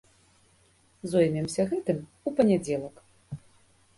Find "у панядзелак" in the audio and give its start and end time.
2.31-2.95